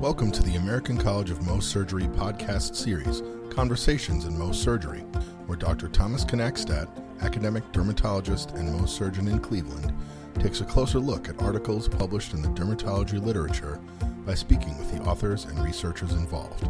[0.00, 5.00] Welcome to the American College of Mohs Surgery podcast series, Conversations in Mohs Surgery,
[5.46, 5.88] where Dr.
[5.88, 6.86] Thomas Knackstedt,
[7.22, 9.94] academic dermatologist and Mohs surgeon in Cleveland,
[10.38, 13.80] takes a closer look at articles published in the dermatology literature
[14.26, 16.64] by speaking with the authors and researchers involved.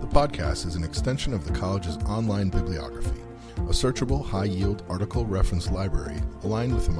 [0.00, 3.20] The podcast is an extension of the college's online bibliography
[3.56, 6.92] a searchable, high yield article reference library aligned with the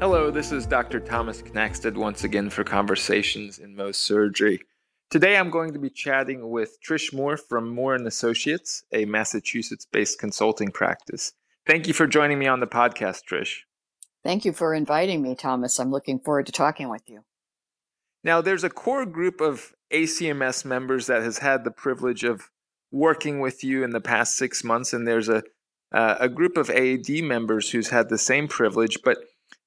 [0.00, 1.00] Hello, this is Dr.
[1.00, 4.60] Thomas Knackstedt once again for Conversations in Mohs Surgery.
[5.10, 10.16] Today I'm going to be chatting with Trish Moore from Moore and Associates, a Massachusetts-based
[10.20, 11.32] consulting practice.
[11.66, 13.62] Thank you for joining me on the podcast, Trish.
[14.22, 15.80] Thank you for inviting me, Thomas.
[15.80, 17.24] I'm looking forward to talking with you.
[18.22, 22.50] Now, there's a core group of ACMS members that has had the privilege of
[22.92, 25.42] working with you in the past six months, and there's a
[25.90, 29.18] uh, a group of AAD members who's had the same privilege, but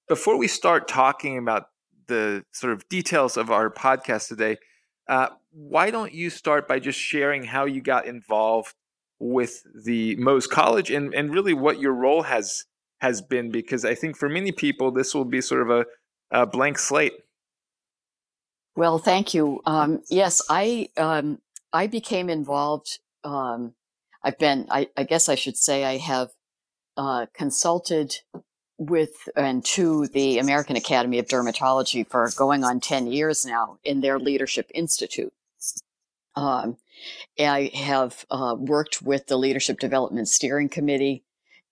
[0.08, 1.68] before we start talking about
[2.08, 4.58] the sort of details of our podcast today,
[5.08, 8.74] uh, why don't you start by just sharing how you got involved
[9.20, 12.66] with the Mohs College and, and really what your role has
[13.02, 13.52] has been?
[13.52, 15.86] Because I think for many people, this will be sort of a,
[16.32, 17.14] a blank slate.
[18.76, 19.62] Well, thank you.
[19.66, 21.40] Um, yes, I um,
[21.74, 23.00] I became involved.
[23.24, 23.74] Um,
[24.24, 24.68] I've been.
[24.70, 26.30] I, I, guess I should say I have
[26.96, 28.16] uh, consulted
[28.82, 34.02] with and to the American Academy of Dermatology for going on 10 years now in
[34.02, 35.32] their Leadership Institute.
[36.36, 36.78] Um,
[37.40, 41.24] I have uh, worked with the Leadership Development Steering Committee,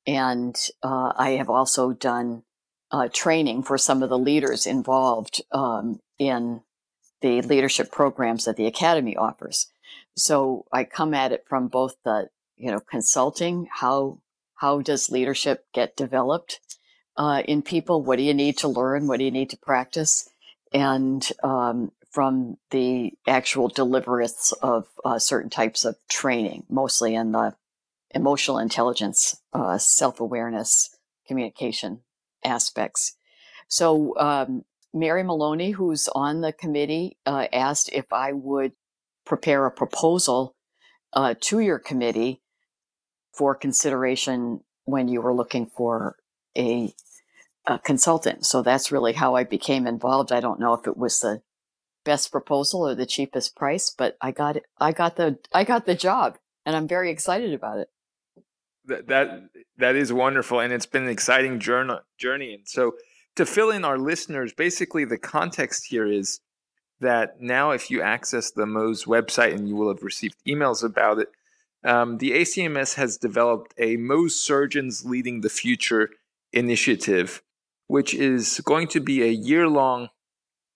[0.05, 2.44] and uh, I have also done
[2.91, 6.61] uh, training for some of the leaders involved um, in
[7.22, 9.72] the leadership programs that the Academy offers.
[10.16, 14.19] So I come at it from both the, you know, consulting, how
[14.55, 16.59] how does leadership get developed
[17.19, 18.02] uh, in people.
[18.02, 19.07] What do you need to learn?
[19.07, 20.30] What do you need to practice?
[20.74, 27.56] And um, from the actual deliverance of uh, certain types of training, mostly in the
[28.16, 30.96] emotional intelligence, uh, self awareness,
[31.28, 32.02] communication
[32.44, 33.18] aspects.
[33.68, 38.72] So, um, Mary Maloney, who's on the committee, uh, asked if I would
[39.25, 40.56] prepare a proposal
[41.13, 42.41] uh, to your committee
[43.34, 46.16] for consideration when you were looking for
[46.58, 46.91] a
[47.69, 48.46] a consultant.
[48.46, 50.31] So that's really how I became involved.
[50.31, 51.41] I don't know if it was the
[52.03, 54.66] best proposal or the cheapest price, but I got it.
[54.80, 57.90] I got the I got the job, and I'm very excited about it.
[58.85, 62.53] That that that is wonderful, and it's been an exciting journey.
[62.56, 62.96] And so
[63.35, 66.40] to fill in our listeners, basically the context here is
[67.00, 71.19] that now if you access the Mohs website, and you will have received emails about
[71.19, 71.29] it,
[71.84, 76.09] um, the ACMS has developed a Mohs Surgeons Leading the Future
[76.52, 77.44] initiative
[77.89, 80.09] which is going to be a year long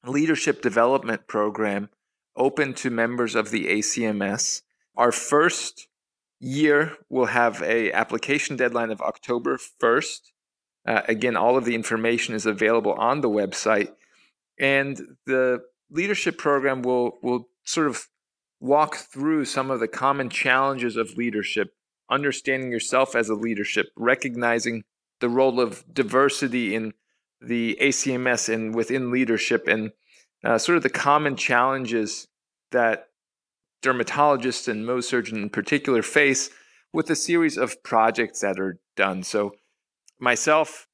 [0.04, 1.88] leadership development program
[2.36, 4.64] open to members of the ACMS.
[4.98, 5.88] Our first
[6.40, 10.32] year will have a application deadline of October 1st.
[10.88, 13.92] Uh, again, all of the information is available on the website.
[14.60, 18.08] And the leadership program will, will sort of
[18.60, 21.76] walk through some of the common challenges of leadership,
[22.10, 24.84] understanding yourself as a leadership, recognizing
[25.20, 26.94] the role of diversity in
[27.44, 29.92] the ACMS and within leadership and
[30.44, 32.28] uh, sort of the common challenges
[32.72, 33.08] that
[33.84, 36.50] dermatologists and Mohs surgeons in particular face
[36.94, 39.24] with a series of projects that are done.
[39.24, 39.56] So,
[40.20, 40.88] myself,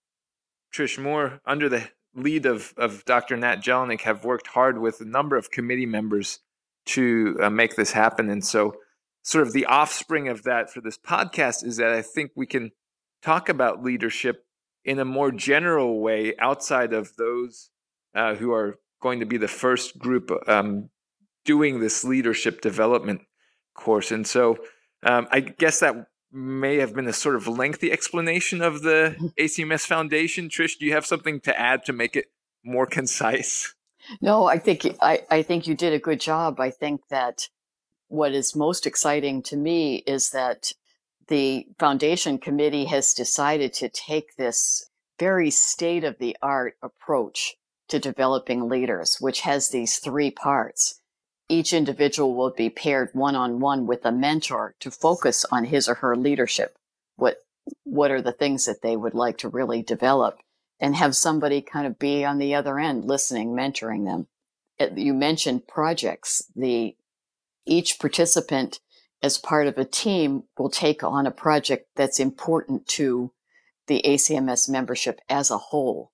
[0.73, 3.37] Trish Moore, under the lead of, of Dr.
[3.37, 6.39] Nat Jellinek, have worked hard with a number of committee members
[6.87, 8.29] to uh, make this happen.
[8.29, 8.75] And so,
[9.23, 12.71] sort of the offspring of that for this podcast is that I think we can
[13.21, 14.45] talk about leadership
[14.89, 17.69] in a more general way outside of those
[18.15, 20.89] uh, who are going to be the first group um,
[21.45, 23.21] doing this leadership development
[23.75, 24.11] course.
[24.11, 24.57] And so
[25.03, 29.85] um, I guess that may have been a sort of lengthy explanation of the ACMS
[29.85, 30.49] Foundation.
[30.49, 32.25] Trish, do you have something to add to make it
[32.63, 33.75] more concise?
[34.21, 36.59] No, I think I, I think you did a good job.
[36.59, 37.47] I think that
[38.07, 40.73] what is most exciting to me is that
[41.29, 47.55] the foundation committee has decided to take this very state of the art approach
[47.87, 50.99] to developing leaders, which has these three parts
[51.49, 55.89] each individual will be paired one on one with a mentor to focus on his
[55.89, 56.77] or her leadership.
[57.15, 57.37] What,
[57.83, 60.39] what are the things that they would like to really develop
[60.79, 64.27] and have somebody kind of be on the other end, listening, mentoring them.
[64.79, 66.43] Uh, you mentioned projects.
[66.55, 66.95] The,
[67.65, 68.79] each participant
[69.21, 73.31] as part of a team will take on a project that's important to
[73.87, 76.11] the ACMS membership as a whole.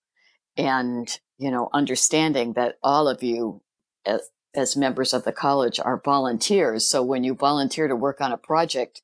[0.57, 1.07] And,
[1.37, 3.61] you know, understanding that all of you
[4.05, 6.87] as, as members of the college are volunteers.
[6.87, 9.01] So when you volunteer to work on a project,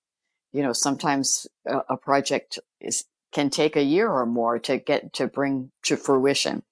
[0.52, 5.14] you know, sometimes a, a project is, can take a year or more to get
[5.14, 6.64] to bring to fruition.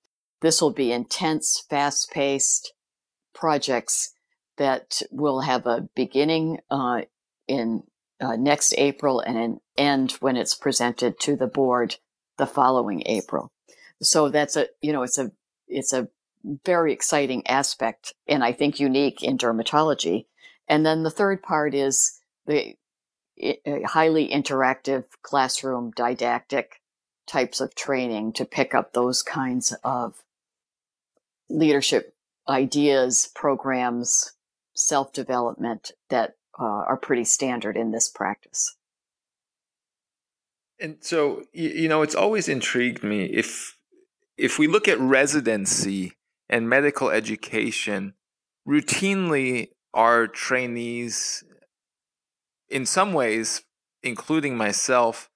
[0.41, 2.73] This will be intense, fast paced
[3.33, 4.13] projects
[4.57, 7.01] that will have a beginning uh,
[7.49, 7.83] in
[8.21, 11.97] uh, next April and an end when it's presented to the board
[12.37, 13.51] the following April.
[14.01, 15.31] So that's a, you know, it's a,
[15.67, 16.07] it's a
[16.65, 20.25] very exciting aspect and I think unique in dermatology.
[20.67, 22.75] And then the third part is the
[23.85, 26.81] highly interactive classroom didactic
[27.27, 30.23] types of training to pick up those kinds of
[31.49, 32.15] leadership
[32.47, 34.33] ideas, programs,
[34.73, 38.75] self development that uh, are pretty standard in this practice.
[40.79, 43.75] And so, you know, it's always intrigued me if
[44.37, 46.13] if we look at residency
[46.49, 48.13] and medical education,
[48.67, 51.43] routinely our trainees,
[52.69, 53.63] in some ways,
[54.01, 55.29] including myself,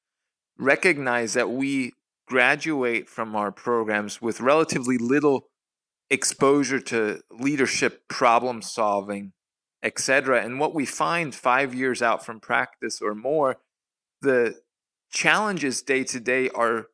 [0.58, 1.92] recognize that we
[2.26, 5.48] graduate from our programs with relatively little
[6.10, 9.34] exposure to leadership problem solving
[9.84, 10.42] etc.
[10.42, 13.58] And what we find five years out from practice or more,
[14.22, 14.56] the
[15.12, 16.88] challenges day to day are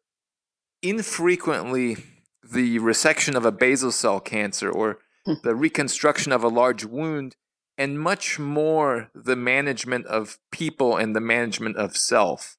[0.81, 1.97] infrequently
[2.44, 5.33] the resection of a basal cell cancer or hmm.
[5.44, 7.36] the reconstruction of a large wound,
[7.77, 12.57] and much more the management of people and the management of self.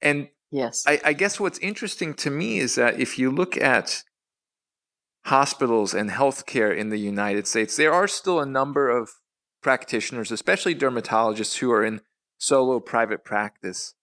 [0.00, 4.04] And yes, I, I guess what's interesting to me is that if you look at
[5.24, 9.10] hospitals and healthcare in the United States, there are still a number of
[9.62, 12.00] practitioners, especially dermatologists, who are in
[12.38, 13.94] solo private practice.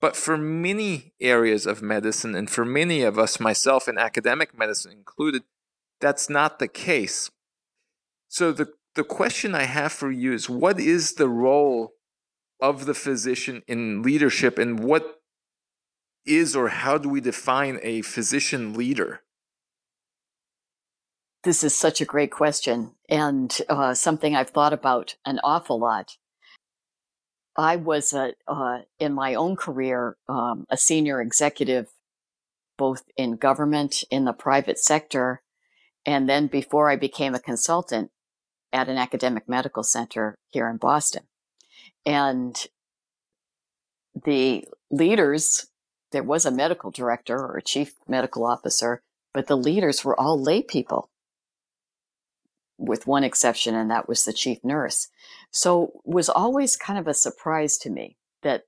[0.00, 4.92] But for many areas of medicine, and for many of us, myself in academic medicine
[4.92, 5.42] included,
[6.00, 7.30] that's not the case.
[8.28, 11.92] So the, the question I have for you is what is the role
[12.60, 15.20] of the physician in leadership, and what
[16.24, 19.22] is or how do we define a physician leader?
[21.44, 26.16] This is such a great question and uh, something I've thought about an awful lot.
[27.56, 31.88] I was a, uh, in my own career um, a senior executive,
[32.78, 35.42] both in government, in the private sector,
[36.06, 38.12] and then before I became a consultant
[38.72, 41.24] at an academic medical center here in Boston.
[42.06, 42.56] And
[44.24, 45.66] the leaders,
[46.12, 49.02] there was a medical director or a chief medical officer,
[49.34, 51.10] but the leaders were all lay people
[52.82, 55.08] with one exception, and that was the chief nurse.
[55.50, 58.64] So was always kind of a surprise to me that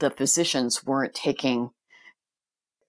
[0.00, 1.70] the physicians weren't taking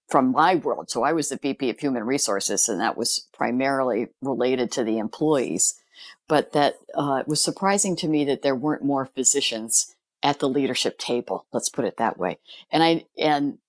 [0.08, 0.90] from my world.
[0.90, 4.98] So I was the VP of Human Resources, and that was primarily related to the
[4.98, 5.80] employees.
[6.28, 10.98] But that uh, was surprising to me that there weren't more physicians at the leadership
[10.98, 11.46] table.
[11.54, 12.40] Let's put it that way.
[12.72, 13.60] And I and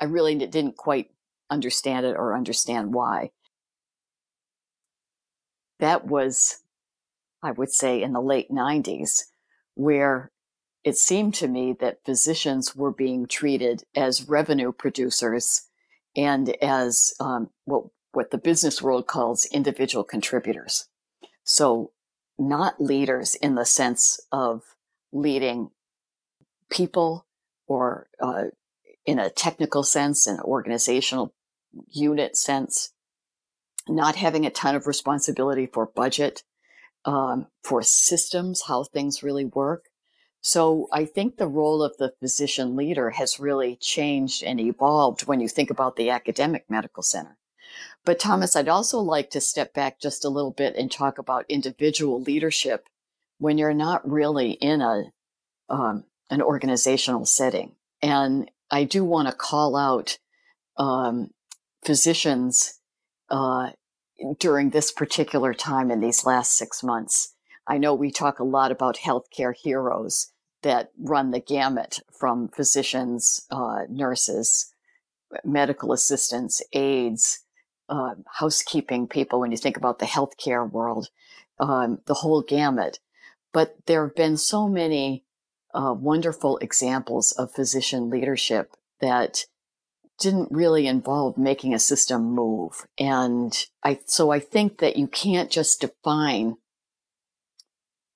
[0.00, 1.10] I really didn't quite
[1.50, 3.30] understand it or understand why
[5.78, 6.62] that was,
[7.42, 9.24] I would say, in the late 90s,
[9.74, 10.30] where
[10.84, 15.68] it seemed to me that physicians were being treated as revenue producers
[16.16, 20.88] and as um, what, what the business world calls individual contributors.
[21.44, 21.92] So,
[22.38, 24.62] not leaders in the sense of
[25.12, 25.70] leading
[26.70, 27.26] people
[27.66, 28.44] or uh,
[29.04, 31.32] in a technical sense, an organizational
[31.88, 32.92] unit sense,
[33.88, 36.42] not having a ton of responsibility for budget,
[37.04, 39.86] um, for systems, how things really work.
[40.40, 45.40] So I think the role of the physician leader has really changed and evolved when
[45.40, 47.36] you think about the academic medical center.
[48.04, 51.46] But Thomas, I'd also like to step back just a little bit and talk about
[51.48, 52.88] individual leadership
[53.38, 55.12] when you're not really in a
[55.68, 57.74] um, an organizational setting.
[58.02, 60.18] And I do want to call out
[60.76, 61.30] um,
[61.84, 62.75] physicians
[63.30, 63.70] uh,
[64.38, 67.34] during this particular time in these last six months.
[67.66, 73.46] I know we talk a lot about healthcare heroes that run the gamut from physicians,
[73.50, 74.72] uh, nurses,
[75.44, 77.40] medical assistants, aides,
[77.88, 81.08] uh, housekeeping people, when you think about the healthcare world,
[81.58, 82.98] um, the whole gamut.
[83.52, 85.24] But there have been so many
[85.74, 89.46] uh, wonderful examples of physician leadership that
[90.18, 92.86] didn't really involve making a system move.
[92.98, 96.56] And I, so I think that you can't just define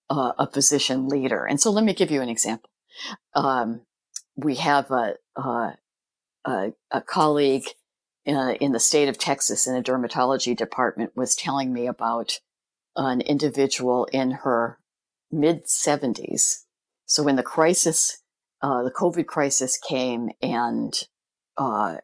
[0.08, 1.44] uh, a physician leader.
[1.44, 2.70] And so let me give you an example.
[3.34, 3.82] Um,
[4.36, 7.66] we have a, a, a colleague
[8.24, 12.40] in, a, in, the state of Texas in a dermatology department was telling me about
[12.96, 14.78] an individual in her
[15.30, 16.64] mid 70s.
[17.06, 18.22] So when the crisis,
[18.62, 20.92] uh, the COVID crisis came and
[21.56, 21.96] uh,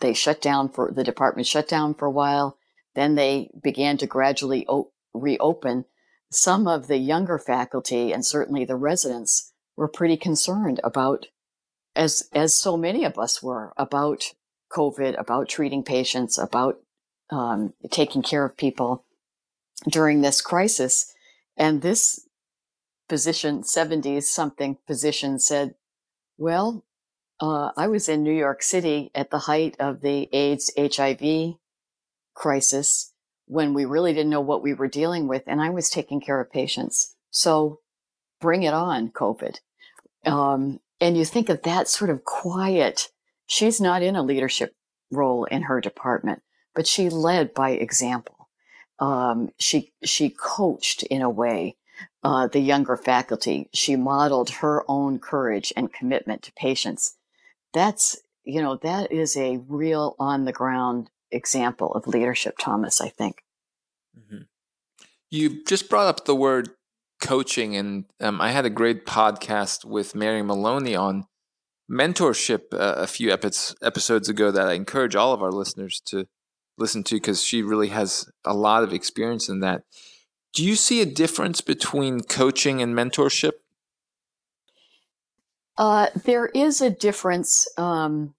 [0.00, 2.58] they shut down for the department shut down for a while.
[2.94, 5.84] Then they began to gradually o- reopen.
[6.30, 11.26] Some of the younger faculty and certainly the residents were pretty concerned about,
[11.94, 14.32] as as so many of us were, about
[14.72, 16.78] COVID, about treating patients, about
[17.30, 19.04] um, taking care of people
[19.88, 21.14] during this crisis.
[21.56, 22.28] And this
[23.08, 25.74] physician, 70s something physician said,
[26.36, 26.84] well,
[27.40, 31.54] uh, I was in New York City at the height of the AIDS HIV
[32.34, 33.12] crisis
[33.46, 36.40] when we really didn't know what we were dealing with, and I was taking care
[36.40, 37.14] of patients.
[37.30, 37.80] So
[38.40, 39.58] bring it on, COVID.
[40.26, 43.08] Um, and you think of that sort of quiet,
[43.46, 44.74] she's not in a leadership
[45.10, 46.42] role in her department,
[46.74, 48.48] but she led by example.
[48.98, 51.76] Um, she, she coached in a way
[52.24, 53.68] uh, the younger faculty.
[53.72, 57.14] She modeled her own courage and commitment to patients
[57.72, 63.08] that's you know that is a real on the ground example of leadership thomas i
[63.08, 63.42] think.
[64.18, 64.42] Mm-hmm.
[65.30, 66.70] you just brought up the word
[67.20, 71.26] coaching and um, i had a great podcast with mary maloney on
[71.90, 76.26] mentorship uh, a few epi- episodes ago that i encourage all of our listeners to
[76.78, 79.82] listen to because she really has a lot of experience in that.
[80.54, 83.52] Do you see a difference between coaching and mentorship
[85.78, 87.66] uh, there is a difference.
[87.78, 88.34] Um,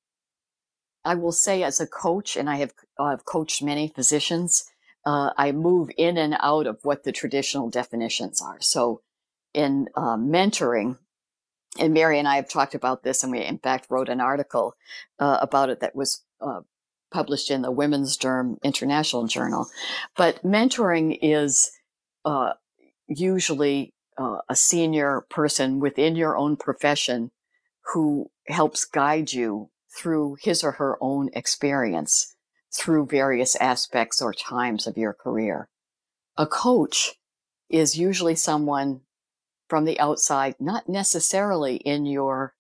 [1.05, 4.65] I will say, as a coach, and I have coached many physicians.
[5.05, 8.57] Uh, I move in and out of what the traditional definitions are.
[8.59, 9.01] So,
[9.53, 10.97] in uh, mentoring,
[11.79, 14.75] and Mary and I have talked about this, and we in fact wrote an article
[15.17, 16.61] uh, about it that was uh,
[17.11, 19.67] published in the Women's Derm International Journal.
[20.17, 21.71] But mentoring is
[23.07, 27.31] usually uh, a senior person within your own profession
[27.93, 32.35] who helps guide you through his or her own experience
[32.71, 35.69] through various aspects or times of your career.
[36.37, 37.15] A coach
[37.69, 39.01] is usually someone
[39.69, 42.53] from the outside, not necessarily in your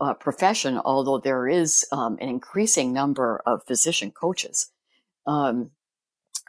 [0.00, 4.70] uh, profession, although there is um, an increasing number of physician coaches
[5.26, 5.70] um,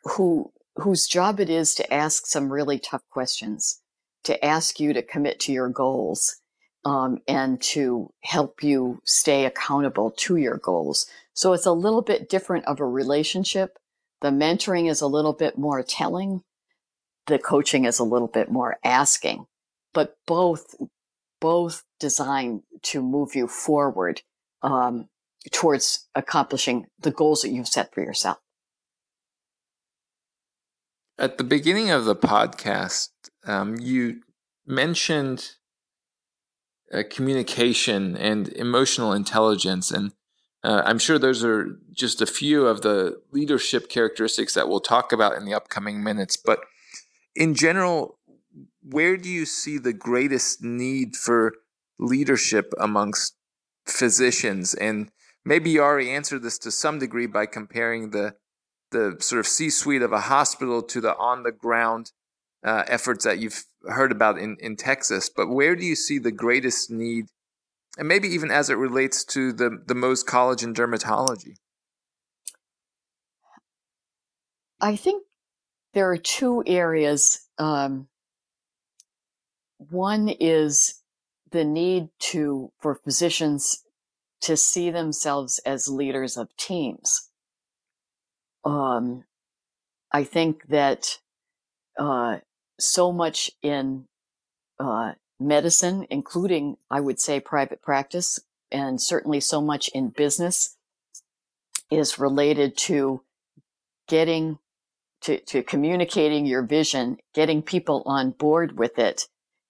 [0.03, 3.81] who whose job it is to ask some really tough questions
[4.25, 6.37] to ask you to commit to your goals
[6.83, 11.07] um, and to help you stay accountable to your goals.
[11.33, 13.77] So it's a little bit different of a relationship.
[14.21, 16.41] The mentoring is a little bit more telling.
[17.27, 19.47] The coaching is a little bit more asking,
[19.93, 20.75] but both,
[21.41, 24.21] both designed to move you forward
[24.61, 25.09] um,
[25.51, 28.37] towards accomplishing the goals that you've set for yourself.
[31.17, 33.09] At the beginning of the podcast,
[33.45, 34.21] um, you
[34.65, 35.51] mentioned
[36.93, 40.13] uh, communication and emotional intelligence, and
[40.63, 45.11] uh, I'm sure those are just a few of the leadership characteristics that we'll talk
[45.11, 46.37] about in the upcoming minutes.
[46.37, 46.59] But
[47.35, 48.17] in general,
[48.81, 51.53] where do you see the greatest need for
[51.99, 53.35] leadership amongst
[53.85, 54.73] physicians?
[54.73, 55.11] And
[55.43, 58.35] maybe you already answered this to some degree by comparing the
[58.91, 62.11] the sort of C-suite of a hospital to the on the ground
[62.65, 66.31] uh, efforts that you've heard about in, in Texas, but where do you see the
[66.31, 67.27] greatest need,
[67.97, 71.53] and maybe even as it relates to the, the Mohs College in dermatology?
[74.81, 75.23] I think
[75.93, 77.47] there are two areas.
[77.57, 78.07] Um,
[79.77, 81.01] one is
[81.51, 83.83] the need to for physicians
[84.41, 87.29] to see themselves as leaders of teams.
[88.65, 89.23] Um,
[90.11, 91.19] I think that
[91.97, 92.37] uh,
[92.79, 94.05] so much in
[94.79, 98.39] uh, medicine, including, I would say, private practice,
[98.71, 100.77] and certainly so much in business,
[101.91, 103.21] is related to
[104.07, 104.59] getting
[105.21, 109.23] to, to communicating your vision, getting people on board with it,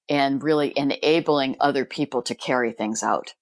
[0.09, 3.35] and really enabling other people to carry things out.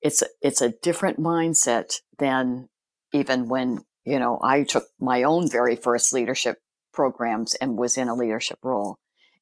[0.00, 2.68] It's it's a different mindset than
[3.12, 6.58] even when you know, I took my own very first leadership
[6.96, 8.98] programs and was in a leadership role.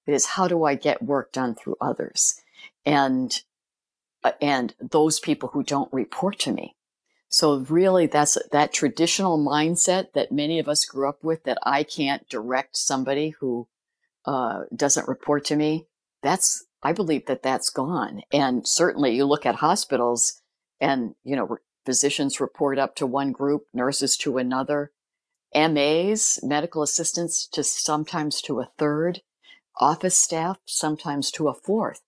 [0.06, 2.42] It is how do I get work done through others?
[2.84, 3.40] And,
[4.22, 6.76] uh, and those people who don't report to me.
[7.28, 11.82] So really that's that traditional mindset that many of us grew up with that I
[11.82, 13.66] can't direct somebody who
[14.24, 15.86] uh, doesn't report to me.
[16.22, 18.22] That's, I believe that that's gone.
[18.32, 20.42] And certainly you look at hospitals
[20.80, 24.92] and, you know, physicians report up to one group, nurses to another,
[25.54, 29.22] MAs, medical assistants to sometimes to a third,
[29.78, 32.00] office staff sometimes to a fourth.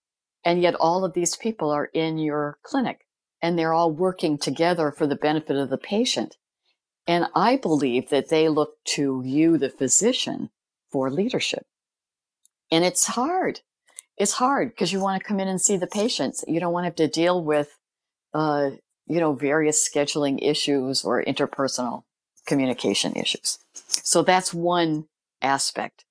[0.45, 3.07] And yet all of these people are in your clinic
[3.43, 6.37] and they're all working together for the benefit of the patient.
[7.07, 10.51] And I believe that they look to you, the physician,
[10.91, 11.65] for leadership.
[12.71, 13.61] And it's hard.
[14.17, 16.45] It's hard because you want to come in and see the patients.
[16.49, 17.79] You don't want to have to deal with,
[18.35, 18.71] uh,
[19.07, 22.05] you know, various scheduling issues or interpersonal
[22.47, 23.59] communication issues.
[23.75, 25.07] So that's one
[25.43, 26.05] aspect.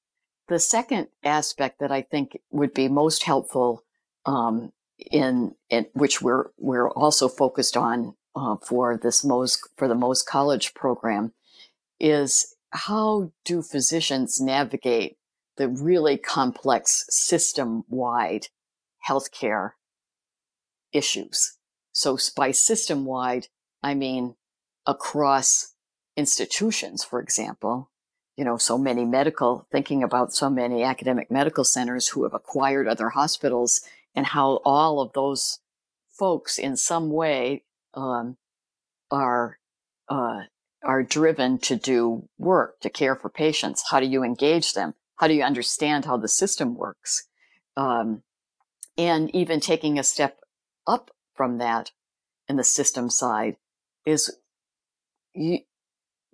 [0.47, 3.83] The second aspect that I think would be most helpful
[4.25, 4.71] um,
[5.11, 10.25] in, in, which we're we're also focused on uh, for this Mohs for the Mohs
[10.25, 11.33] College program
[11.99, 15.17] is how do physicians navigate
[15.57, 18.47] the really complex system wide
[19.07, 19.71] healthcare
[20.91, 21.57] issues.
[21.93, 23.47] So by system wide,
[23.81, 24.35] I mean
[24.85, 25.74] across
[26.17, 27.89] institutions, for example,
[28.35, 32.87] you know, so many medical, thinking about so many academic medical centers who have acquired
[32.87, 33.81] other hospitals
[34.13, 35.59] and how all of those
[36.09, 38.37] folks in some way um,
[39.11, 39.59] are
[40.09, 40.41] uh,
[40.83, 43.83] are driven to do work to care for patients.
[43.89, 44.93] How do you engage them?
[45.15, 47.27] How do you understand how the system works?
[47.75, 48.21] Um,
[48.97, 50.39] and even taking a step
[50.85, 51.91] up from that
[52.47, 53.57] in the system side
[54.05, 54.37] is
[55.33, 55.59] you,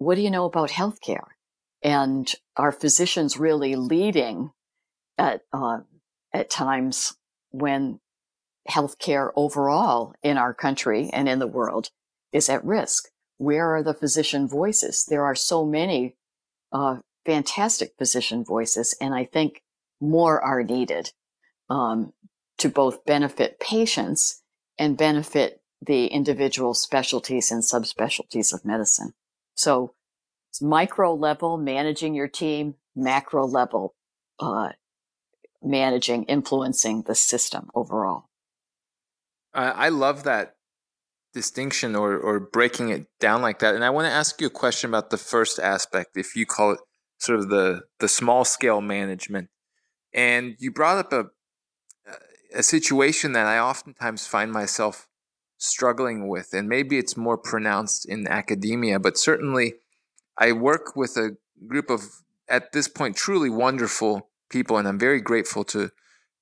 [0.02, 1.28] what do you know about healthcare?
[1.84, 4.50] And are physicians really leading
[5.16, 5.82] at uh,
[6.34, 7.16] at times
[7.52, 8.00] when
[8.68, 11.90] healthcare overall in our country and in the world
[12.34, 13.10] is at risk?
[13.38, 15.06] Where are the physician voices?
[15.06, 16.16] There are so many
[16.72, 19.62] uh, fantastic physician voices, and I think
[20.00, 21.12] more are needed
[21.70, 22.14] um,
[22.58, 24.42] to both benefit patients
[24.80, 29.14] and benefit the individual specialties and subspecialties of medicine.
[29.56, 29.96] So,
[30.50, 33.96] it's micro level managing your team, macro level
[34.40, 34.70] uh,
[35.62, 38.26] managing, influencing the system overall.
[39.54, 40.56] I love that
[41.34, 43.76] distinction or or breaking it down like that.
[43.76, 46.72] And I want to ask you a question about the first aspect, if you call
[46.72, 46.80] it
[47.18, 49.50] sort of the the small scale management.
[50.14, 51.26] And you brought up a
[52.54, 55.08] a situation that I oftentimes find myself
[55.62, 59.76] struggling with, and maybe it's more pronounced in academia, but certainly
[60.38, 62.02] I work with a group of
[62.50, 65.92] at this point truly wonderful people, and I'm very grateful to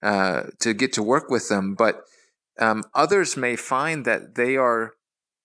[0.01, 1.75] uh, to get to work with them.
[1.75, 2.03] But
[2.58, 4.93] um, others may find that they are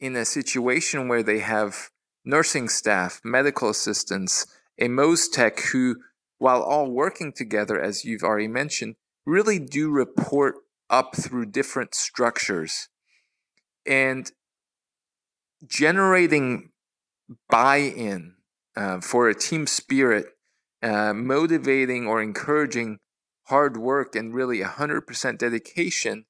[0.01, 1.91] in a situation where they have
[2.25, 4.47] nursing staff, medical assistants,
[4.79, 5.97] a Mohs tech who,
[6.39, 10.57] while all working together, as you've already mentioned, really do report
[10.91, 12.89] up through different structures.
[13.87, 14.31] And
[15.67, 16.71] generating
[17.49, 18.35] buy in
[18.77, 20.27] uh, for a team spirit,
[20.83, 22.99] uh, motivating or encouraging
[23.49, 26.25] hard work and really 100% dedication,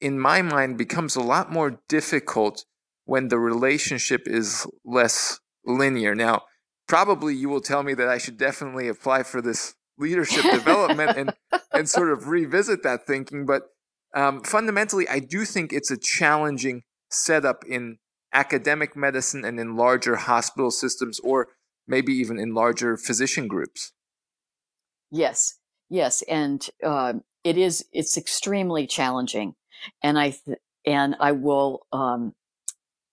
[0.00, 2.64] in my mind, becomes a lot more difficult
[3.04, 6.14] when the relationship is less linear.
[6.14, 6.42] Now,
[6.88, 11.34] probably you will tell me that I should definitely apply for this leadership development and
[11.72, 13.46] and sort of revisit that thinking.
[13.46, 13.62] But
[14.14, 17.98] um, fundamentally, I do think it's a challenging setup in
[18.32, 21.48] academic medicine and in larger hospital systems, or
[21.86, 23.92] maybe even in larger physician groups.
[25.10, 25.58] Yes,
[25.90, 27.84] yes, and uh, it is.
[27.92, 29.54] It's extremely challenging,
[30.02, 32.34] and I th- and I will um,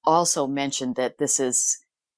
[0.04, 1.78] also mention that this is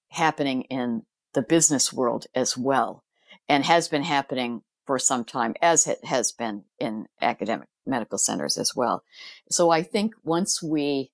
[0.10, 3.04] happening in the business world as well
[3.48, 8.58] and has been happening for some time, as it has been in academic medical centers
[8.58, 9.04] as well.
[9.50, 11.12] So I think once we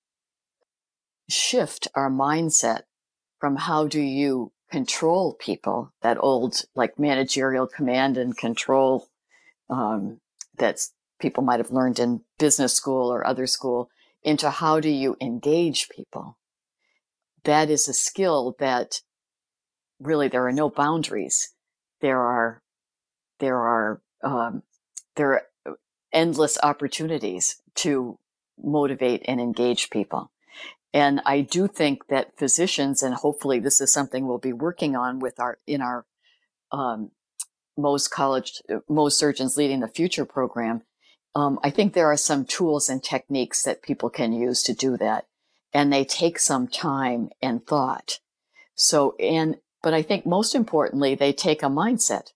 [1.29, 2.81] shift our mindset
[3.39, 9.07] from how do you control people, that old like managerial command and control
[9.69, 10.19] um,
[10.57, 10.79] that
[11.19, 13.89] people might have learned in business school or other school,
[14.23, 16.37] into how do you engage people.
[17.43, 19.01] That is a skill that
[19.99, 21.53] really there are no boundaries.
[22.01, 22.61] There are
[23.39, 24.63] there are um,
[25.15, 25.33] there
[25.65, 25.77] are
[26.13, 28.17] endless opportunities to
[28.61, 30.31] motivate and engage people.
[30.93, 35.19] And I do think that physicians, and hopefully this is something we'll be working on
[35.19, 36.05] with our in our
[36.71, 37.11] um,
[38.09, 40.81] college Mohs surgeons leading the future program.
[41.35, 44.97] Um, I think there are some tools and techniques that people can use to do
[44.97, 45.27] that,
[45.73, 48.19] and they take some time and thought.
[48.73, 52.31] So, and but I think most importantly, they take a mindset.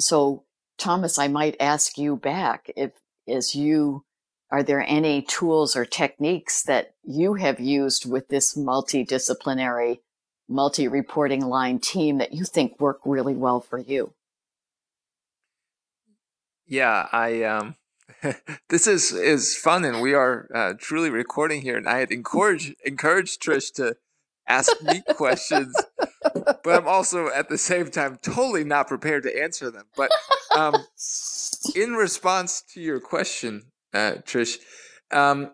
[0.00, 0.44] So,
[0.78, 2.92] Thomas, I might ask you back if,
[3.26, 4.04] as you
[4.50, 9.98] are there any tools or techniques that you have used with this multidisciplinary,
[10.48, 14.14] multi reporting line team that you think work really well for you?
[16.66, 17.76] Yeah, I um
[18.70, 22.74] this is is fun and we are uh, truly recording here and I had encouraged
[22.84, 23.96] encouraged Trish to
[24.46, 25.74] ask me questions
[26.44, 29.86] but I'm also at the same time totally not prepared to answer them.
[29.96, 30.10] But
[30.56, 30.74] um,
[31.74, 34.58] in response to your question, uh, Trish.
[35.10, 35.52] Um,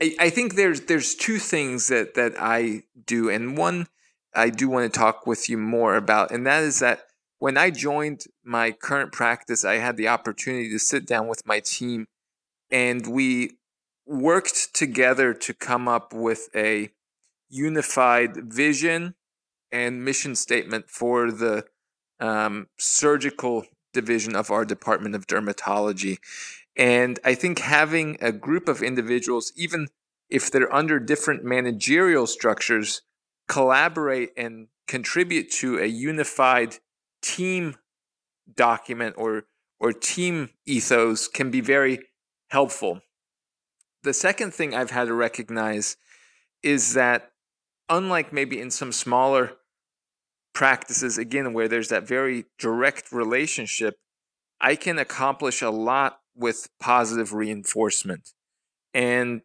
[0.00, 3.88] I, I, think there's there's two things that that I do, and one
[4.34, 7.00] I do want to talk with you more about, and that is that
[7.38, 11.60] when I joined my current practice, I had the opportunity to sit down with my
[11.60, 12.06] team,
[12.70, 13.58] and we
[14.06, 16.90] worked together to come up with a
[17.48, 19.14] unified vision
[19.74, 21.64] and mission statement for the
[22.20, 26.18] um, surgical division of our Department of Dermatology.
[26.76, 29.88] And I think having a group of individuals, even
[30.30, 33.02] if they're under different managerial structures,
[33.48, 36.76] collaborate and contribute to a unified
[37.20, 37.76] team
[38.54, 39.46] document or
[39.80, 41.98] or team ethos can be very
[42.48, 43.00] helpful.
[44.04, 45.96] The second thing I've had to recognize
[46.62, 47.32] is that
[47.88, 49.56] unlike maybe in some smaller
[50.54, 53.96] practices again where there's that very direct relationship,
[54.60, 58.30] I can accomplish a lot with positive reinforcement.
[58.94, 59.42] And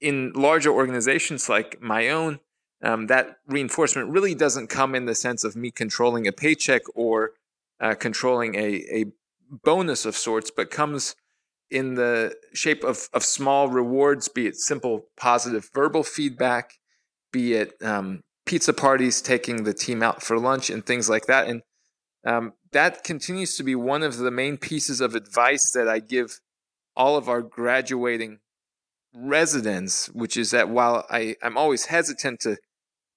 [0.00, 2.40] in larger organizations like my own,
[2.82, 7.30] um, that reinforcement really doesn't come in the sense of me controlling a paycheck or
[7.80, 9.04] uh, controlling a, a
[9.50, 11.14] bonus of sorts, but comes
[11.70, 16.74] in the shape of, of small rewards, be it simple positive verbal feedback,
[17.32, 21.48] be it um, pizza parties, taking the team out for lunch, and things like that.
[21.48, 21.62] And
[22.24, 26.40] um, that continues to be one of the main pieces of advice that I give
[26.96, 28.38] all of our graduating
[29.14, 32.56] residents, which is that while I, I'm always hesitant to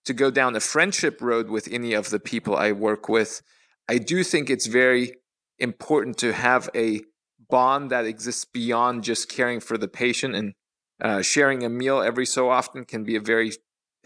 [0.05, 3.41] to go down the friendship road with any of the people I work with,
[3.87, 5.13] I do think it's very
[5.59, 7.01] important to have a
[7.49, 10.53] bond that exists beyond just caring for the patient and
[11.01, 13.51] uh, sharing a meal every so often can be a very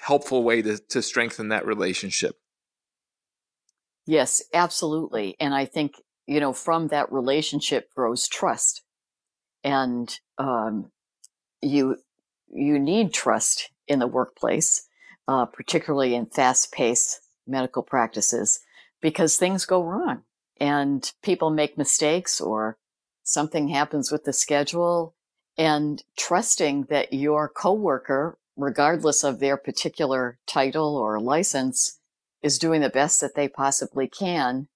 [0.04, 2.36] helpful way to, to strengthen that relationship.
[4.06, 5.36] Yes, absolutely.
[5.40, 5.94] And I think,
[6.28, 8.84] you know, from that relationship grows trust.
[9.64, 10.92] And um,
[11.62, 11.98] you
[12.50, 14.88] you need trust in the workplace,
[15.28, 18.60] uh, particularly in fast-paced medical practices,
[19.02, 20.24] because things go wrong
[20.60, 22.78] and people make mistakes or
[23.24, 25.16] something happens with the schedule.
[25.58, 32.00] And trusting that your coworker, regardless of their particular title or license,
[32.42, 34.68] is doing the best that they possibly can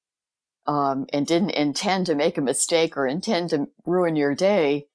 [0.65, 4.87] um, and didn't intend to make a mistake or intend to ruin your day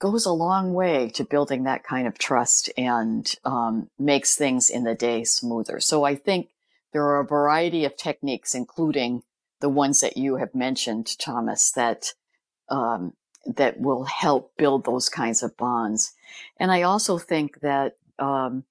[0.00, 4.84] goes a long way to building that kind of trust and um, makes things in
[4.84, 5.80] the day smoother.
[5.80, 6.48] So I think
[6.92, 9.22] there are a variety of techniques, including
[9.60, 12.12] the ones that you have mentioned, Thomas, that
[12.68, 13.14] um,
[13.46, 16.12] that will help build those kinds of bonds.
[16.58, 18.64] And I also think that, um,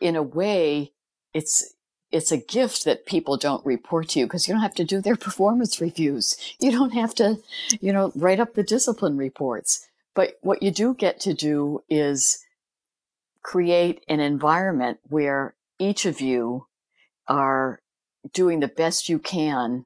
[0.00, 0.92] in a way,
[1.32, 1.74] it's
[2.10, 5.00] it's a gift that people don't report to you because you don't have to do
[5.00, 6.36] their performance reviews.
[6.60, 7.38] You don't have to,
[7.80, 9.88] you know, write up the discipline reports.
[10.14, 12.44] But what you do get to do is
[13.42, 16.66] create an environment where each of you
[17.26, 17.80] are
[18.32, 19.84] doing the best you can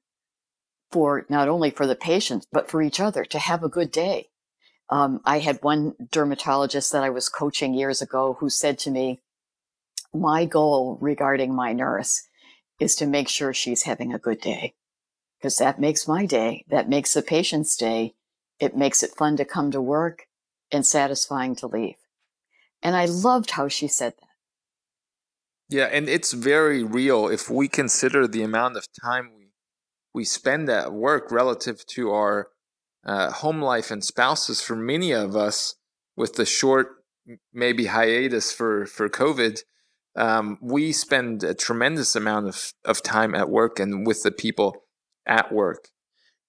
[0.91, 4.29] for not only for the patients, but for each other to have a good day.
[4.91, 9.21] Um, I had one dermatologist that I was coaching years ago who said to me,
[10.15, 12.29] my goal regarding my nurse
[12.81, 14.75] is to make sure she's having a good day
[15.39, 16.65] because that makes my day.
[16.69, 18.15] That makes the patient's day.
[18.59, 20.27] It makes it fun to come to work
[20.73, 21.97] and satisfying to leave.
[22.83, 24.27] And I loved how she said that.
[25.69, 29.49] Yeah, and it's very real if we consider the amount of time we
[30.15, 32.49] we spend at work relative to our
[33.09, 34.61] uh, home life and spouses.
[34.61, 35.75] For many of us,
[36.17, 36.89] with the short
[37.53, 39.63] maybe hiatus for for COVID,
[40.15, 44.85] um, we spend a tremendous amount of, of time at work and with the people
[45.27, 45.89] at work.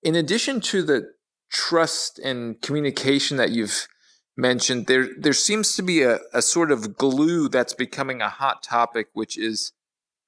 [0.03, 1.11] In addition to the
[1.51, 3.87] trust and communication that you've
[4.35, 8.63] mentioned, there there seems to be a, a sort of glue that's becoming a hot
[8.63, 9.71] topic, which is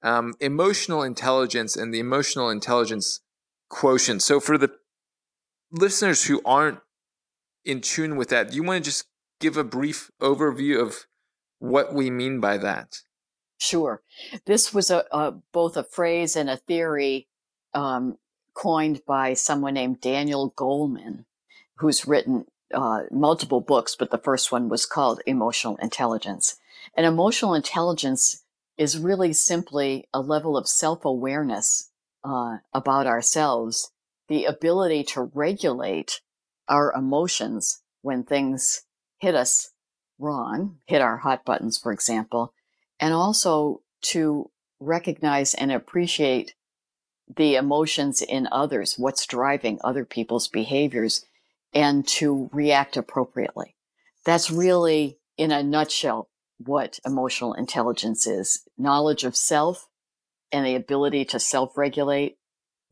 [0.02, 3.20] um, emotional intelligence and the emotional intelligence
[3.68, 4.22] quotient.
[4.22, 4.70] So, for the
[5.72, 6.78] listeners who aren't
[7.64, 9.06] in tune with that, do you want to just
[9.40, 11.06] give a brief overview of
[11.58, 12.98] what we mean by that?
[13.58, 14.02] Sure.
[14.46, 17.28] This was a, a both a phrase and a theory
[17.74, 18.18] um,
[18.54, 21.24] coined by someone named Daniel Goleman,
[21.76, 26.56] who's written uh, multiple books, but the first one was called Emotional Intelligence.
[26.96, 28.44] And emotional intelligence
[28.76, 31.90] is really simply a level of self awareness
[32.24, 33.92] uh, about ourselves,
[34.28, 36.20] the ability to regulate
[36.68, 38.82] our emotions when things
[39.18, 39.70] hit us
[40.18, 42.54] wrong, hit our hot buttons, for example,
[43.00, 46.54] and also to recognize and appreciate
[47.36, 51.24] the emotions in others, what's driving other people's behaviors,
[51.72, 53.74] and to react appropriately.
[54.24, 59.88] That's really, in a nutshell, what emotional intelligence is knowledge of self
[60.52, 62.36] and the ability to self regulate,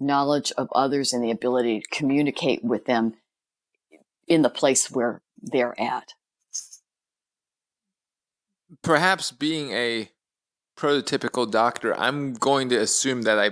[0.00, 3.14] knowledge of others and the ability to communicate with them
[4.26, 6.14] in the place where they're at.
[8.82, 10.10] Perhaps being a
[10.78, 13.50] prototypical doctor, I'm going to assume that I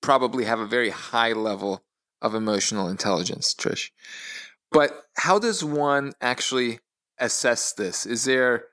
[0.00, 1.82] probably have a very high level
[2.20, 3.90] of emotional intelligence, Trish.
[4.70, 6.80] But how does one actually
[7.18, 8.06] assess this?
[8.06, 8.64] Is there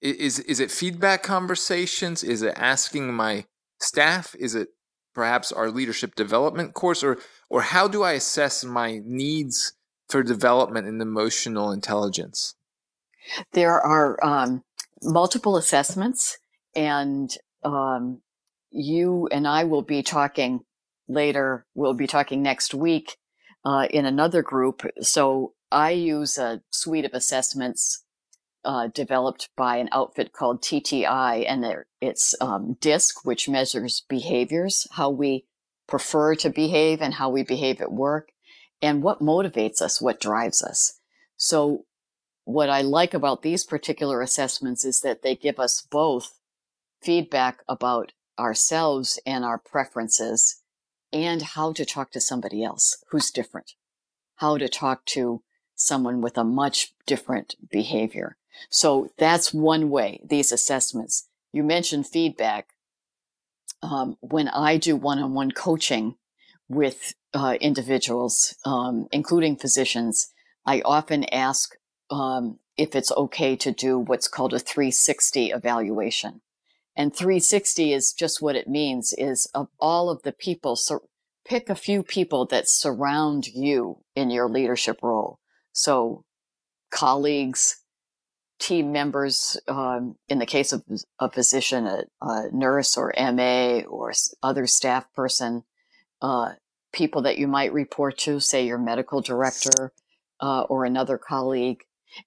[0.00, 2.24] is is it feedback conversations?
[2.24, 3.46] Is it asking my
[3.80, 4.34] staff?
[4.38, 4.68] Is it
[5.14, 9.74] perhaps our leadership development course or or how do I assess my needs
[10.08, 12.54] for development in emotional intelligence?
[13.52, 14.64] There are um,
[15.02, 16.38] multiple assessments,
[16.74, 18.20] and um,
[18.70, 20.60] you and I will be talking
[21.08, 21.66] later.
[21.74, 23.16] We'll be talking next week
[23.64, 24.82] uh, in another group.
[25.00, 28.04] So I use a suite of assessments
[28.64, 31.64] uh, developed by an outfit called TTI, and
[32.00, 35.46] it's um, DISC, which measures behaviors, how we
[35.86, 38.30] prefer to behave and how we behave at work,
[38.80, 40.98] and what motivates us, what drives us.
[41.36, 41.84] So,
[42.44, 46.40] what I like about these particular assessments is that they give us both
[47.00, 50.62] feedback about ourselves and our preferences
[51.12, 53.72] and how to talk to somebody else who's different,
[54.36, 55.42] how to talk to
[55.74, 58.36] someone with a much different behavior.
[58.70, 61.28] So that's one way, these assessments.
[61.52, 62.68] You mentioned feedback.
[63.82, 66.16] Um, when I do one on one coaching
[66.68, 70.28] with uh, individuals, um, including physicians,
[70.64, 71.74] I often ask
[72.10, 76.40] um, if it's okay to do what's called a 360 evaluation.
[76.94, 81.08] And 360 is just what it means is of all of the people, so
[81.44, 85.38] pick a few people that surround you in your leadership role.
[85.72, 86.24] So
[86.90, 87.81] colleagues,
[88.62, 90.84] team members, um, in the case of
[91.18, 95.64] a physician, a, a, nurse or MA or other staff person,
[96.20, 96.52] uh,
[96.92, 99.92] people that you might report to, say your medical director
[100.40, 101.82] uh, or another colleague.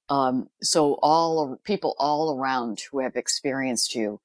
[0.09, 4.19] Um, so all people all around who have experienced you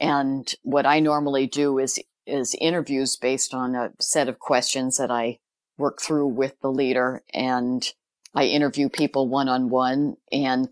[0.00, 5.10] and what I normally do is is interviews based on a set of questions that
[5.10, 5.38] I
[5.76, 7.86] work through with the leader and
[8.34, 10.68] I interview people one on one and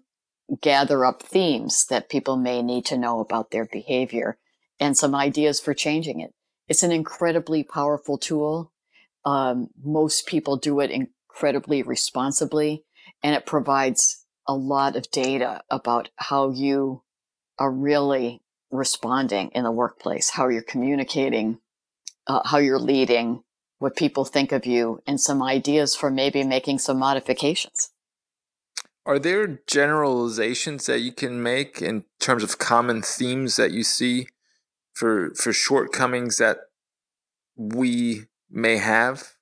[0.60, 4.38] gather up themes that people may need to know about their behavior
[4.78, 6.34] and some ideas for changing it.
[6.68, 8.72] It's an incredibly powerful tool.
[9.24, 12.84] Um, most people do it incredibly responsibly
[13.22, 17.02] and it provides a lot of data about how you
[17.58, 21.58] are really responding in the workplace, how you're communicating,
[22.26, 23.42] uh, how you're leading,
[23.78, 27.90] what people think of you, and some ideas for maybe making some modifications.
[29.04, 34.28] Are there generalizations that you can make in terms of common themes that you see
[34.92, 36.58] for for shortcomings that
[37.56, 39.34] we may have?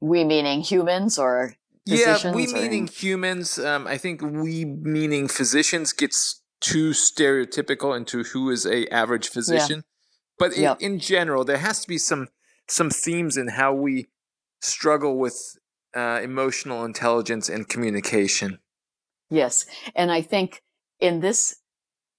[0.00, 1.54] We meaning humans or
[1.86, 3.58] yeah, we meaning humans.
[3.58, 9.76] Um, I think we meaning physicians gets too stereotypical into who is a average physician.
[9.76, 9.92] Yeah.
[10.38, 10.76] But in, yep.
[10.80, 12.28] in, general, there has to be some
[12.68, 14.08] some themes in how we
[14.60, 15.56] struggle with
[15.96, 18.58] uh, emotional intelligence and communication.
[19.30, 20.62] Yes, and I think
[21.00, 21.56] in this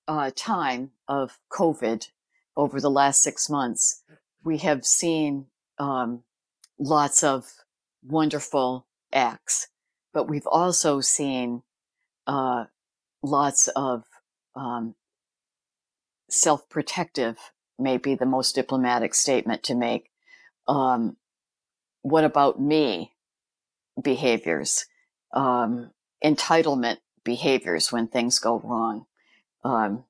[0.07, 2.07] uh, time of COVID
[2.55, 4.03] over the last six months,
[4.43, 5.45] we have seen
[5.77, 6.23] um,
[6.79, 7.45] lots of
[8.03, 9.67] wonderful acts,
[10.13, 11.61] but we've also seen
[12.25, 12.65] uh,
[13.21, 14.05] lots of
[14.55, 14.95] um,
[16.29, 17.37] self protective
[17.77, 20.09] may be the most diplomatic statement to make.
[20.67, 21.17] Um,
[22.01, 23.13] what about me
[24.01, 24.85] behaviors?
[25.33, 25.91] Um,
[26.23, 29.05] entitlement behaviors when things go wrong.
[29.63, 30.05] Um,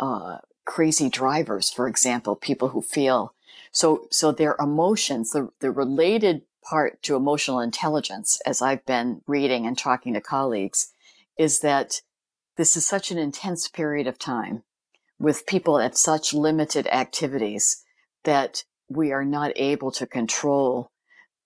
[0.00, 3.34] uh, crazy drivers, for example, people who feel
[3.72, 9.66] so so their emotions, the, the related part to emotional intelligence, as I've been reading
[9.66, 10.92] and talking to colleagues,
[11.38, 12.02] is that
[12.56, 14.62] this is such an intense period of time
[15.18, 17.82] with people at such limited activities
[18.24, 20.90] that we are not able to control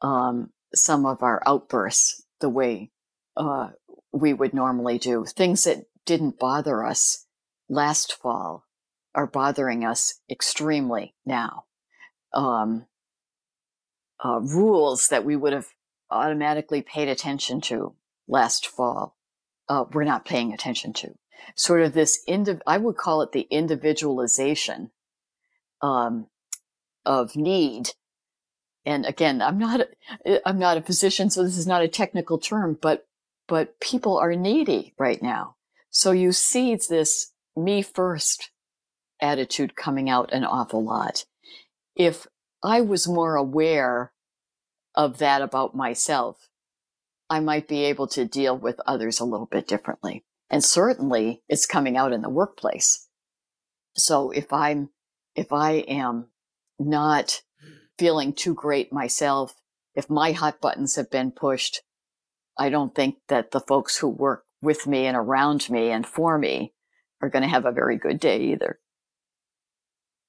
[0.00, 2.90] um, some of our outbursts the way
[3.36, 3.70] uh,
[4.12, 5.24] we would normally do.
[5.24, 7.26] Things that didn't bother us
[7.68, 8.64] last fall
[9.14, 11.64] are bothering us extremely now.
[12.34, 12.86] Um,
[14.24, 15.66] uh, rules that we would have
[16.10, 17.94] automatically paid attention to
[18.28, 19.16] last fall,
[19.68, 21.14] uh, we're not paying attention to.
[21.56, 24.90] Sort of this, indi- I would call it the individualization
[25.80, 26.28] um,
[27.04, 27.90] of need.
[28.84, 29.80] And again, I'm not,
[30.44, 33.06] I'm not a physician, so this is not a technical term, but,
[33.46, 35.56] but people are needy right now.
[35.90, 38.50] So you see this me first
[39.20, 41.24] attitude coming out an awful lot.
[41.94, 42.26] If
[42.62, 44.12] I was more aware
[44.94, 46.48] of that about myself,
[47.30, 50.24] I might be able to deal with others a little bit differently.
[50.50, 53.08] And certainly it's coming out in the workplace.
[53.96, 54.90] So if I'm,
[55.34, 56.28] if I am
[56.78, 57.42] not
[57.98, 59.54] feeling too great myself,
[59.94, 61.82] if my hot buttons have been pushed,
[62.58, 66.38] I don't think that the folks who work with me and around me and for
[66.38, 66.72] me
[67.20, 68.78] are going to have a very good day either.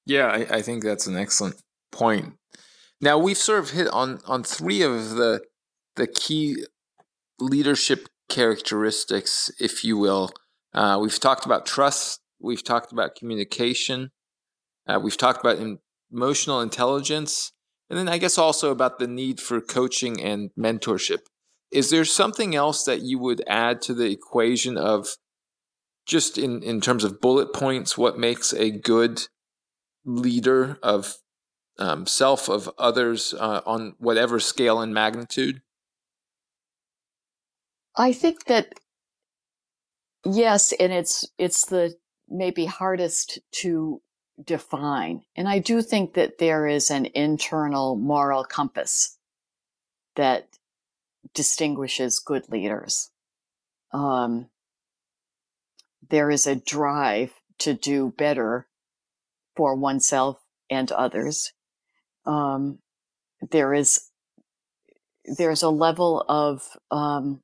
[0.06, 1.56] Yeah, I, I think that's an excellent
[1.90, 2.34] point.
[3.00, 5.42] Now we've sort of hit on on three of the
[5.96, 6.64] the key
[7.38, 10.30] leadership characteristics, if you will.
[10.72, 12.20] Uh, we've talked about trust.
[12.40, 14.10] We've talked about communication.
[14.86, 15.58] Uh, we've talked about
[16.12, 17.52] emotional intelligence,
[17.94, 21.20] and then I guess also about the need for coaching and mentorship.
[21.70, 25.16] Is there something else that you would add to the equation of
[26.04, 29.22] just in, in terms of bullet points, what makes a good
[30.04, 31.18] leader of
[31.78, 35.62] um, self of others uh, on whatever scale and magnitude?
[37.94, 38.74] I think that
[40.24, 41.94] yes, and it's it's the
[42.28, 44.02] maybe hardest to
[44.42, 45.22] define.
[45.36, 49.18] And I do think that there is an internal moral compass
[50.16, 50.48] that
[51.34, 53.10] distinguishes good leaders.
[53.92, 54.50] Um,
[56.08, 58.66] there is a drive to do better
[59.56, 61.52] for oneself and others
[62.26, 62.78] um,
[63.50, 64.10] there is
[65.24, 67.40] there's a level of um,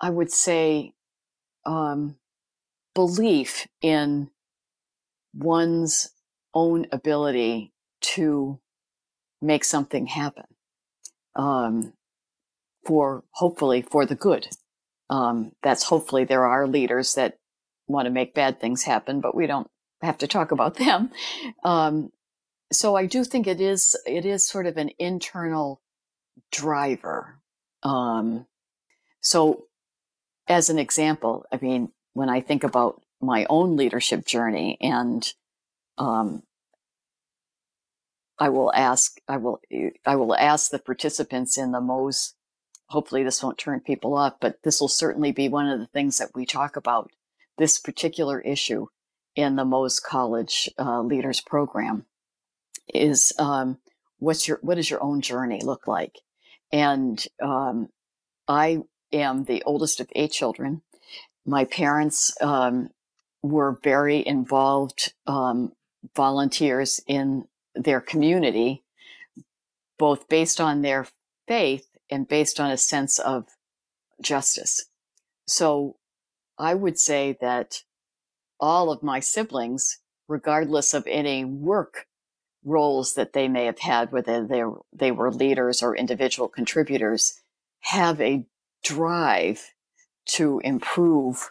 [0.00, 0.94] I would say
[1.64, 2.16] um,
[2.94, 4.30] belief in
[5.34, 6.10] one's
[6.54, 8.60] own ability to
[9.40, 10.44] make something happen
[11.34, 11.92] um,
[12.84, 14.48] for hopefully for the good.
[15.10, 17.38] Um, that's hopefully there are leaders that
[17.86, 19.68] want to make bad things happen, but we don't
[20.00, 21.10] have to talk about them.
[21.64, 22.10] Um,
[22.72, 25.82] so I do think it is it is sort of an internal
[26.50, 27.40] driver.
[27.82, 28.46] Um,
[29.20, 29.66] so,
[30.48, 35.32] as an example, I mean, when I think about my own leadership journey, and
[35.98, 36.42] um,
[38.38, 39.60] I will ask, I will,
[40.04, 42.32] I will ask the participants in the Mohs.
[42.88, 46.18] Hopefully, this won't turn people off, but this will certainly be one of the things
[46.18, 47.10] that we talk about.
[47.58, 48.86] This particular issue
[49.36, 52.06] in the Mohs College uh, Leaders Program
[52.92, 53.78] is um,
[54.18, 56.16] what's your what does your own journey look like?
[56.70, 57.88] And um,
[58.48, 60.82] I am the oldest of eight children.
[61.44, 62.90] My parents um,
[63.42, 65.72] were very involved um,
[66.14, 68.84] volunteers in their community,
[69.98, 71.06] both based on their
[71.48, 73.46] faith and based on a sense of
[74.20, 74.86] justice.
[75.46, 75.96] So
[76.58, 77.82] I would say that
[78.60, 82.06] all of my siblings, regardless of any work
[82.64, 87.40] roles that they may have had, whether they, they were leaders or individual contributors,
[87.80, 88.46] have a
[88.84, 89.71] drive
[90.26, 91.50] to improve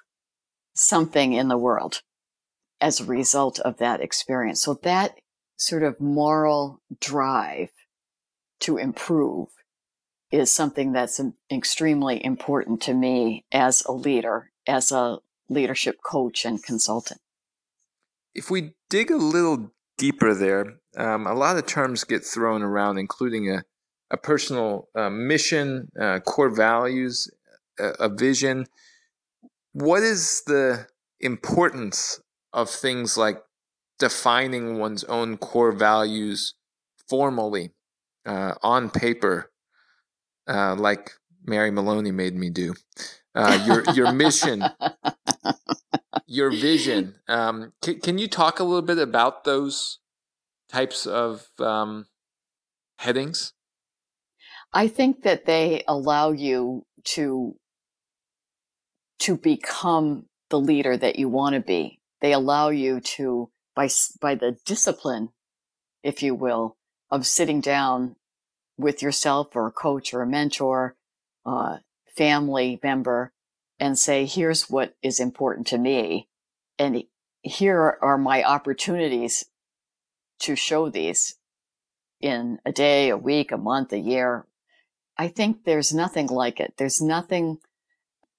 [0.73, 2.01] something in the world
[2.79, 4.63] as a result of that experience.
[4.63, 5.15] So that
[5.57, 7.69] sort of moral drive
[8.61, 9.49] to improve
[10.31, 11.19] is something that's
[11.51, 15.19] extremely important to me as a leader, as a
[15.49, 17.19] leadership coach and consultant.
[18.33, 22.97] If we dig a little deeper there, um, a lot of terms get thrown around,
[22.97, 23.63] including a,
[24.09, 27.29] a personal uh, mission, uh, core values,
[27.79, 28.67] a, vision.
[29.73, 30.87] What is the
[31.19, 32.19] importance
[32.53, 33.41] of things like
[33.99, 36.55] defining one's own core values
[37.07, 37.71] formally
[38.25, 39.51] uh, on paper
[40.47, 41.11] uh, like
[41.45, 42.73] Mary Maloney made me do.
[43.33, 44.63] Uh, your your mission,
[46.25, 47.15] your vision.
[47.27, 49.99] Um, can, can you talk a little bit about those
[50.69, 52.07] types of um,
[52.97, 53.53] headings?
[54.73, 57.55] I think that they allow you to
[59.21, 61.99] to become the leader that you want to be.
[62.21, 65.29] They allow you to by by the discipline,
[66.03, 66.77] if you will,
[67.09, 68.15] of sitting down
[68.77, 70.95] with yourself or a coach or a mentor,
[71.45, 71.77] uh,
[72.15, 73.33] family member,
[73.79, 76.27] and say, "Here's what is important to me,
[76.77, 77.03] and
[77.41, 79.45] here are my opportunities
[80.39, 81.37] to show these
[82.19, 84.45] in a day, a week, a month, a year,
[85.17, 86.75] I think there's nothing like it.
[86.77, 87.59] There's nothing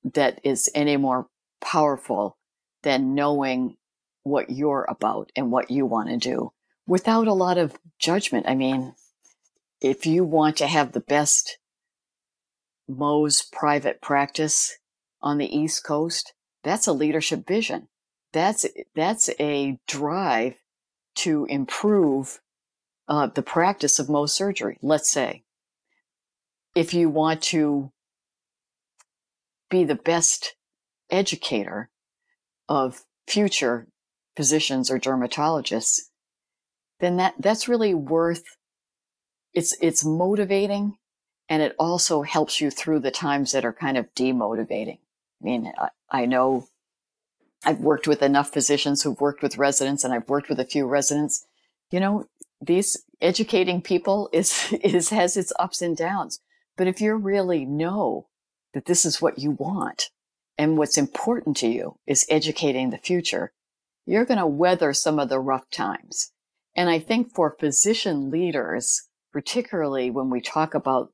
[0.05, 1.29] that is any more
[1.61, 2.37] powerful
[2.83, 3.77] than knowing
[4.25, 6.53] what you're about and what you want to do
[6.87, 8.47] without a lot of judgment.
[8.49, 8.95] I mean,
[9.81, 11.59] if you want to have the best
[12.91, 14.79] Mohs private practice
[15.21, 16.35] on the East Coast,
[16.65, 17.89] that's a leadership vision.
[18.33, 20.55] That's that's a drive
[21.17, 22.41] to improve
[23.09, 24.79] uh, the practice of Mohs surgery.
[24.83, 25.45] Let's say
[26.75, 27.93] if you want to
[29.73, 30.55] be the best
[31.11, 31.89] educator
[32.69, 33.89] of future
[34.37, 36.01] physicians or dermatologists,
[37.01, 38.45] then that, that's really worth
[39.55, 40.97] it's it's motivating
[41.49, 44.99] and it also helps you through the times that are kind of demotivating.
[45.41, 46.69] I mean, I, I know
[47.65, 50.87] I've worked with enough physicians who've worked with residents and I've worked with a few
[50.87, 51.47] residents.
[51.91, 52.27] You know,
[52.61, 56.41] these educating people is is has its ups and downs.
[56.77, 58.29] But if you really know
[58.75, 60.11] that this is what you want.
[60.59, 63.53] And what's important to you is educating the future,
[64.07, 66.33] you're going to weather some of the rough times.
[66.75, 71.13] And I think for physician leaders, particularly when we talk about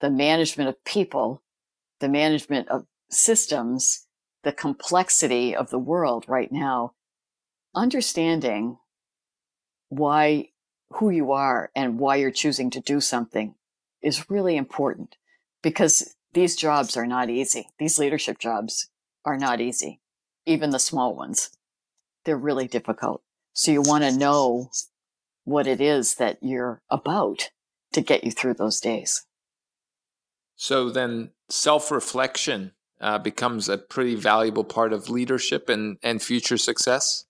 [0.00, 1.42] the management of people,
[2.00, 4.06] the management of systems,
[4.42, 6.92] the complexity of the world right now,
[7.74, 8.78] understanding
[9.88, 10.48] why,
[10.90, 13.54] who you are and why you're choosing to do something
[14.02, 15.16] is really important.
[15.62, 17.68] Because these jobs are not easy.
[17.78, 18.88] These leadership jobs
[19.24, 20.00] are not easy,
[20.44, 21.50] even the small ones.
[22.24, 23.22] They're really difficult.
[23.52, 24.70] So you want to know
[25.44, 27.50] what it is that you're about
[27.92, 29.24] to get you through those days.
[30.56, 36.58] So then self reflection uh, becomes a pretty valuable part of leadership and, and future
[36.58, 37.26] success?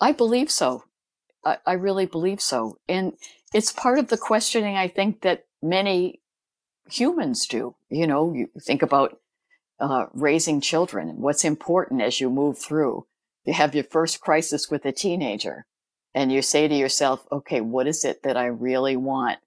[0.00, 0.84] I believe so.
[1.44, 2.78] I, I really believe so.
[2.88, 3.14] And
[3.52, 6.20] it's part of the questioning I think that many
[6.88, 7.74] humans do.
[7.88, 9.18] You know, you think about
[9.80, 13.06] uh, raising children and what's important as you move through.
[13.44, 15.66] You have your first crisis with a teenager
[16.14, 19.38] and you say to yourself, okay, what is it that I really want?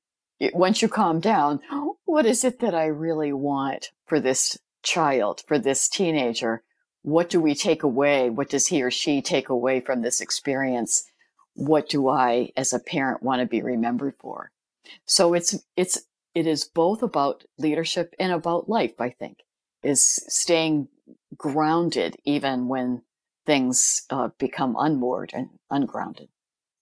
[0.53, 1.61] Once you calm down,
[2.05, 6.63] what is it that I really want for this child, for this teenager?
[7.01, 8.29] What do we take away?
[8.29, 11.09] What does he or she take away from this experience?
[11.57, 14.51] what do I, as a parent, want to be remembered for?
[15.05, 15.97] So it's, it's,
[16.37, 19.39] it is both about leadership and about life, I think,
[19.81, 20.87] is staying
[21.35, 23.01] grounded even when
[23.47, 26.29] things uh, become unmoored and ungrounded.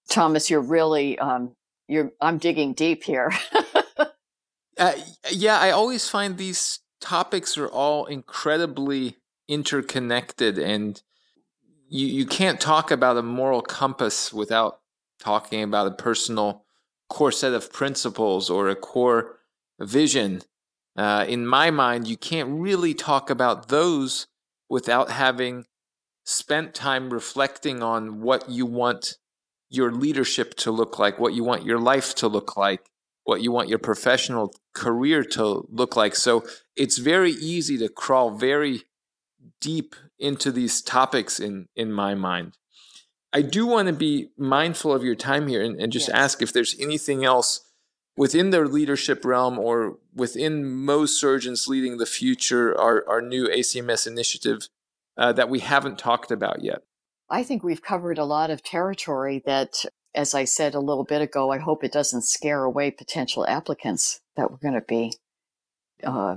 [0.09, 1.55] Thomas, you're really, um,
[1.87, 3.31] you're, I'm digging deep here.
[4.77, 4.91] uh,
[5.31, 9.15] yeah, I always find these topics are all incredibly
[9.47, 11.01] interconnected and
[11.87, 14.81] you, you can't talk about a moral compass without
[15.17, 16.65] talking about a personal
[17.07, 19.34] core set of principles or a core
[19.79, 20.41] vision.
[20.97, 24.27] Uh, in my mind, you can't really talk about those
[24.69, 25.65] without having
[26.23, 29.17] spent time reflecting on what you want
[29.69, 32.81] your leadership to look like, what you want your life to look like,
[33.23, 36.15] what you want your professional career to look like.
[36.15, 36.45] So
[36.75, 38.83] it's very easy to crawl very
[39.59, 42.57] deep into these topics in in my mind.
[43.33, 46.15] I do want to be mindful of your time here and, and just yes.
[46.17, 47.64] ask if there's anything else
[48.17, 54.07] within their leadership realm or within Mohs surgeons leading the future, our, our new ACMS
[54.07, 54.69] initiative
[55.17, 56.81] uh, that we haven't talked about yet.
[57.29, 61.21] I think we've covered a lot of territory that, as I said a little bit
[61.21, 65.13] ago, I hope it doesn't scare away potential applicants that we're going to be
[66.03, 66.35] uh,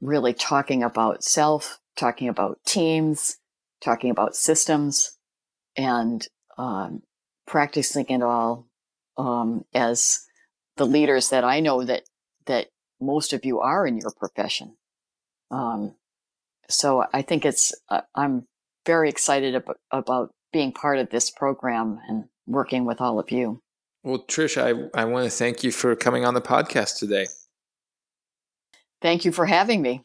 [0.00, 3.36] really talking about self, talking about teams,
[3.82, 5.18] talking about systems,
[5.76, 6.26] and
[6.56, 7.02] um,
[7.46, 8.66] practicing it all
[9.16, 10.20] um, as
[10.78, 12.04] the leaders that I know that
[12.46, 12.68] that
[13.00, 14.76] most of you are in your profession.
[15.50, 15.94] Um,
[16.68, 18.46] so I think it's uh, I'm
[18.86, 23.62] very excited about, about being part of this program and working with all of you.
[24.02, 27.26] Well, Trish, I, I want to thank you for coming on the podcast today.
[29.02, 30.02] Thank you for having me.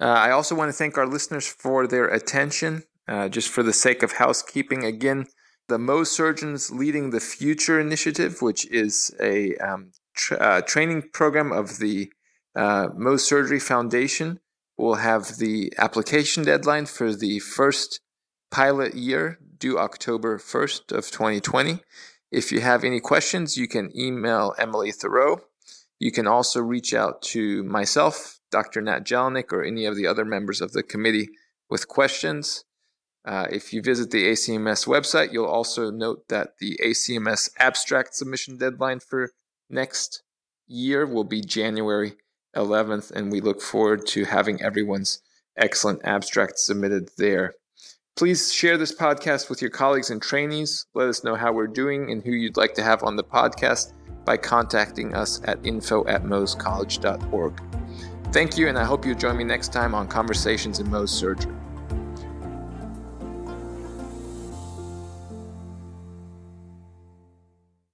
[0.00, 2.84] Uh, I also want to thank our listeners for their attention.
[3.08, 5.26] Uh, just for the sake of housekeeping, again,
[5.68, 11.52] the Mohs Surgeons Leading the Future initiative, which is a um, tra- uh, training program
[11.52, 12.12] of the
[12.54, 14.40] uh, Mohs Surgery Foundation,
[14.76, 18.00] will have the application deadline for the first
[18.50, 21.80] pilot year due October 1st of 2020.
[22.30, 25.40] If you have any questions, you can email Emily Thoreau.
[25.98, 28.80] You can also reach out to myself, Dr.
[28.80, 31.28] Nat Jellinek, or any of the other members of the committee
[31.68, 32.64] with questions.
[33.24, 38.56] Uh, if you visit the ACMS website, you'll also note that the ACMS abstract submission
[38.56, 39.32] deadline for
[39.70, 40.22] next
[40.66, 42.14] year will be January
[42.56, 45.20] 11th, and we look forward to having everyone's
[45.56, 47.54] excellent abstract submitted there.
[48.16, 50.86] Please share this podcast with your colleagues and trainees.
[50.94, 53.92] Let us know how we're doing and who you'd like to have on the podcast
[54.24, 57.62] by contacting us at info at mohscollege.org.
[58.32, 61.54] Thank you, and I hope you join me next time on Conversations in Mohs Surgery.